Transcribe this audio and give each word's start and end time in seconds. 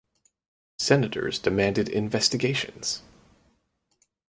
Senators 0.79 1.37
demanded 1.37 1.87
investigations. 1.87 3.03